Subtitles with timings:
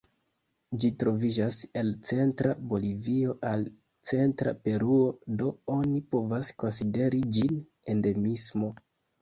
[0.83, 3.67] Ĝi troviĝas el centra Bolivio al
[4.13, 7.59] centra Peruo, do oni povas konsideri ĝin
[7.95, 8.73] endemismo.